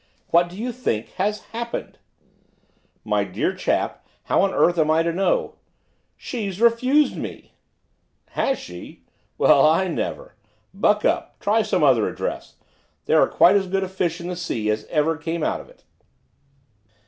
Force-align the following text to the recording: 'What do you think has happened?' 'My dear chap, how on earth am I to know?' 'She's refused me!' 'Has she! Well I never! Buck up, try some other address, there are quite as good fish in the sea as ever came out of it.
'What 0.29 0.49
do 0.49 0.57
you 0.57 0.71
think 0.71 1.09
has 1.19 1.41
happened?' 1.53 1.99
'My 3.03 3.23
dear 3.23 3.53
chap, 3.53 4.03
how 4.23 4.41
on 4.41 4.51
earth 4.51 4.79
am 4.79 4.89
I 4.89 5.03
to 5.03 5.13
know?' 5.13 5.57
'She's 6.17 6.59
refused 6.59 7.15
me!' 7.15 7.53
'Has 8.29 8.57
she! 8.57 9.03
Well 9.37 9.63
I 9.63 9.87
never! 9.87 10.33
Buck 10.73 11.05
up, 11.05 11.39
try 11.39 11.61
some 11.61 11.83
other 11.83 12.07
address, 12.07 12.55
there 13.05 13.21
are 13.21 13.27
quite 13.27 13.55
as 13.55 13.67
good 13.67 13.87
fish 13.91 14.19
in 14.19 14.27
the 14.27 14.35
sea 14.35 14.71
as 14.71 14.85
ever 14.89 15.17
came 15.17 15.43
out 15.43 15.61
of 15.61 15.69
it. 15.69 15.83